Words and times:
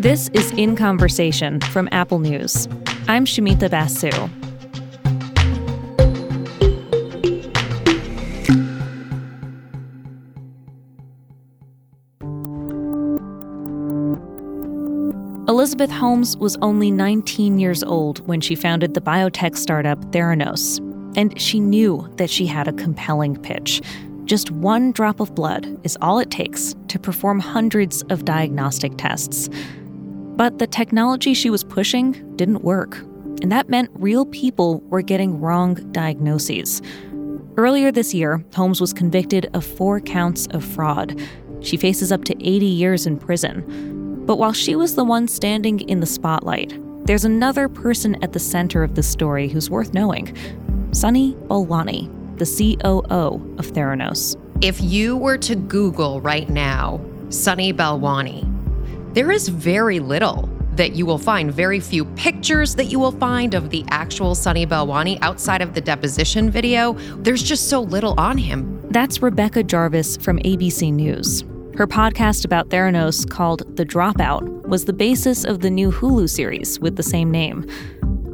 This 0.00 0.30
is 0.32 0.52
In 0.52 0.76
Conversation 0.76 1.60
from 1.60 1.88
Apple 1.90 2.20
News. 2.20 2.68
I'm 3.08 3.24
Shumita 3.24 3.68
Basu. 3.68 4.08
Elizabeth 15.48 15.90
Holmes 15.90 16.36
was 16.36 16.56
only 16.62 16.92
19 16.92 17.58
years 17.58 17.82
old 17.82 18.24
when 18.28 18.40
she 18.40 18.54
founded 18.54 18.94
the 18.94 19.00
biotech 19.00 19.56
startup 19.56 19.98
Theranos, 20.12 20.78
and 21.16 21.36
she 21.40 21.58
knew 21.58 22.08
that 22.18 22.30
she 22.30 22.46
had 22.46 22.68
a 22.68 22.72
compelling 22.74 23.34
pitch. 23.34 23.82
Just 24.26 24.52
one 24.52 24.92
drop 24.92 25.18
of 25.18 25.34
blood 25.34 25.66
is 25.82 25.98
all 26.00 26.20
it 26.20 26.30
takes 26.30 26.76
to 26.86 27.00
perform 27.00 27.40
hundreds 27.40 28.02
of 28.10 28.24
diagnostic 28.24 28.92
tests. 28.96 29.48
But 30.38 30.60
the 30.60 30.68
technology 30.68 31.34
she 31.34 31.50
was 31.50 31.64
pushing 31.64 32.12
didn't 32.36 32.62
work, 32.62 32.96
and 33.42 33.50
that 33.50 33.68
meant 33.68 33.90
real 33.94 34.24
people 34.24 34.78
were 34.82 35.02
getting 35.02 35.40
wrong 35.40 35.74
diagnoses. 35.90 36.80
Earlier 37.56 37.90
this 37.90 38.14
year, 38.14 38.44
Holmes 38.54 38.80
was 38.80 38.92
convicted 38.92 39.50
of 39.52 39.66
four 39.66 39.98
counts 39.98 40.46
of 40.52 40.64
fraud. 40.64 41.20
She 41.60 41.76
faces 41.76 42.12
up 42.12 42.24
to 42.26 42.36
80 42.40 42.66
years 42.66 43.04
in 43.04 43.18
prison. 43.18 44.22
But 44.26 44.38
while 44.38 44.52
she 44.52 44.76
was 44.76 44.94
the 44.94 45.02
one 45.02 45.26
standing 45.26 45.80
in 45.88 45.98
the 45.98 46.06
spotlight, 46.06 46.72
there's 47.04 47.24
another 47.24 47.68
person 47.68 48.22
at 48.22 48.32
the 48.32 48.38
center 48.38 48.84
of 48.84 48.94
the 48.94 49.02
story 49.02 49.48
who's 49.48 49.68
worth 49.68 49.92
knowing 49.92 50.36
Sunny 50.92 51.34
Balwani, 51.48 52.08
the 52.38 52.46
COO 52.46 53.56
of 53.58 53.66
Theranos. 53.72 54.36
If 54.62 54.80
you 54.80 55.16
were 55.16 55.38
to 55.38 55.56
Google 55.56 56.20
right 56.20 56.48
now, 56.48 57.00
Sunny 57.28 57.72
Balwani, 57.72 58.57
there 59.14 59.30
is 59.30 59.48
very 59.48 60.00
little 60.00 60.48
that 60.78 60.94
you 60.94 61.04
will 61.04 61.18
find, 61.18 61.52
very 61.52 61.80
few 61.80 62.04
pictures 62.04 62.74
that 62.76 62.84
you 62.84 62.98
will 62.98 63.12
find 63.12 63.54
of 63.54 63.70
the 63.70 63.84
actual 63.88 64.34
Sunny 64.34 64.64
Balwani 64.64 65.18
outside 65.22 65.60
of 65.60 65.74
the 65.74 65.80
deposition 65.80 66.50
video. 66.50 66.92
There's 67.16 67.42
just 67.42 67.68
so 67.68 67.80
little 67.80 68.14
on 68.18 68.38
him. 68.38 68.80
That's 68.90 69.20
Rebecca 69.20 69.64
Jarvis 69.64 70.16
from 70.18 70.38
ABC 70.38 70.92
News. 70.92 71.42
Her 71.76 71.86
podcast 71.86 72.44
about 72.44 72.68
Theranos, 72.68 73.28
called 73.28 73.76
The 73.76 73.84
Dropout, 73.84 74.68
was 74.68 74.84
the 74.84 74.92
basis 74.92 75.44
of 75.44 75.60
the 75.60 75.70
new 75.70 75.90
Hulu 75.90 76.28
series 76.28 76.78
with 76.80 76.96
the 76.96 77.02
same 77.02 77.30
name. 77.30 77.66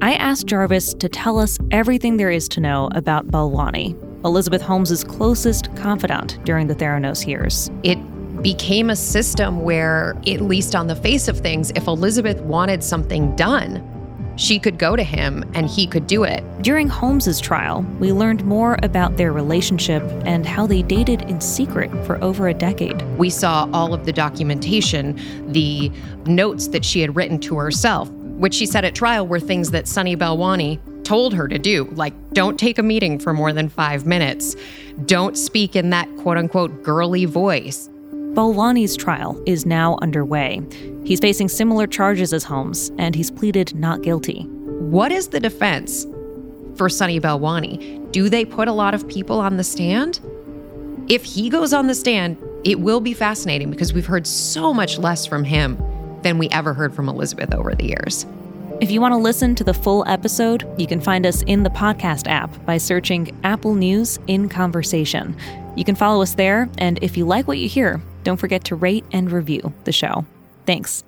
I 0.00 0.14
asked 0.14 0.46
Jarvis 0.46 0.94
to 0.94 1.08
tell 1.08 1.38
us 1.38 1.58
everything 1.70 2.16
there 2.16 2.30
is 2.30 2.48
to 2.50 2.60
know 2.60 2.88
about 2.92 3.28
Balwani, 3.28 3.96
Elizabeth 4.24 4.62
Holmes's 4.62 5.04
closest 5.04 5.74
confidant 5.76 6.42
during 6.44 6.66
the 6.66 6.74
Theranos 6.74 7.26
years. 7.26 7.70
It 7.82 7.98
became 8.42 8.90
a 8.90 8.96
system 8.96 9.62
where, 9.62 10.16
at 10.26 10.40
least 10.40 10.74
on 10.74 10.88
the 10.88 10.96
face 10.96 11.28
of 11.28 11.38
things, 11.38 11.70
if 11.76 11.86
Elizabeth 11.86 12.40
wanted 12.40 12.82
something 12.82 13.34
done, 13.36 13.88
she 14.36 14.58
could 14.58 14.78
go 14.78 14.96
to 14.96 15.02
him 15.02 15.44
and 15.54 15.68
he 15.68 15.86
could 15.86 16.06
do 16.06 16.24
it. 16.24 16.42
During 16.62 16.88
Holmes's 16.88 17.40
trial, 17.40 17.82
we 18.00 18.12
learned 18.12 18.44
more 18.44 18.78
about 18.82 19.16
their 19.16 19.32
relationship 19.32 20.02
and 20.24 20.46
how 20.46 20.66
they 20.66 20.82
dated 20.82 21.22
in 21.22 21.40
secret 21.40 21.90
for 22.06 22.22
over 22.24 22.48
a 22.48 22.54
decade. 22.54 23.02
We 23.18 23.30
saw 23.30 23.68
all 23.72 23.94
of 23.94 24.06
the 24.06 24.12
documentation, 24.12 25.20
the 25.52 25.92
notes 26.26 26.68
that 26.68 26.84
she 26.84 27.00
had 27.00 27.14
written 27.14 27.38
to 27.40 27.56
herself, 27.56 28.10
which 28.10 28.54
she 28.54 28.66
said 28.66 28.84
at 28.84 28.94
trial 28.94 29.26
were 29.26 29.40
things 29.40 29.70
that 29.70 29.86
Sunny 29.86 30.16
Balwani 30.16 30.80
told 31.04 31.34
her 31.34 31.46
to 31.48 31.58
do, 31.58 31.84
like 31.92 32.14
don't 32.32 32.58
take 32.58 32.78
a 32.78 32.82
meeting 32.82 33.18
for 33.18 33.32
more 33.32 33.52
than 33.52 33.68
five 33.68 34.06
minutes, 34.06 34.56
don't 35.04 35.36
speak 35.36 35.76
in 35.76 35.90
that 35.90 36.08
quote 36.16 36.38
unquote 36.38 36.82
girly 36.82 37.24
voice. 37.24 37.88
Balwani's 38.34 38.96
trial 38.96 39.42
is 39.44 39.66
now 39.66 39.98
underway. 40.00 40.62
He's 41.04 41.20
facing 41.20 41.50
similar 41.50 41.86
charges 41.86 42.32
as 42.32 42.44
Holmes, 42.44 42.90
and 42.96 43.14
he's 43.14 43.30
pleaded 43.30 43.74
not 43.74 44.00
guilty. 44.00 44.44
What 44.44 45.12
is 45.12 45.28
the 45.28 45.38
defense 45.38 46.06
for 46.76 46.88
Sunny 46.88 47.20
Balwani? 47.20 48.10
Do 48.10 48.30
they 48.30 48.46
put 48.46 48.68
a 48.68 48.72
lot 48.72 48.94
of 48.94 49.06
people 49.06 49.38
on 49.38 49.58
the 49.58 49.64
stand? 49.64 50.20
If 51.08 51.24
he 51.24 51.50
goes 51.50 51.74
on 51.74 51.88
the 51.88 51.94
stand, 51.94 52.38
it 52.64 52.80
will 52.80 53.00
be 53.00 53.12
fascinating 53.12 53.70
because 53.70 53.92
we've 53.92 54.06
heard 54.06 54.26
so 54.26 54.72
much 54.72 54.98
less 54.98 55.26
from 55.26 55.44
him 55.44 55.76
than 56.22 56.38
we 56.38 56.48
ever 56.48 56.72
heard 56.72 56.94
from 56.94 57.10
Elizabeth 57.10 57.52
over 57.52 57.74
the 57.74 57.88
years. 57.88 58.24
If 58.80 58.90
you 58.90 59.02
want 59.02 59.12
to 59.12 59.18
listen 59.18 59.54
to 59.56 59.64
the 59.64 59.74
full 59.74 60.04
episode, 60.08 60.66
you 60.78 60.86
can 60.86 61.02
find 61.02 61.26
us 61.26 61.42
in 61.42 61.64
the 61.64 61.70
podcast 61.70 62.28
app 62.28 62.64
by 62.64 62.78
searching 62.78 63.38
Apple 63.44 63.74
News 63.74 64.18
in 64.26 64.48
Conversation. 64.48 65.36
You 65.76 65.84
can 65.84 65.94
follow 65.94 66.22
us 66.22 66.34
there, 66.34 66.70
and 66.78 66.98
if 67.02 67.16
you 67.16 67.26
like 67.26 67.46
what 67.46 67.58
you 67.58 67.68
hear, 67.68 68.00
don't 68.22 68.38
forget 68.38 68.64
to 68.64 68.76
rate 68.76 69.04
and 69.12 69.30
review 69.30 69.72
the 69.84 69.92
show. 69.92 70.24
Thanks. 70.66 71.04